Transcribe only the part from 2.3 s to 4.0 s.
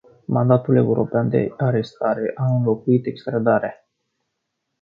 a înlocuit extrădarea.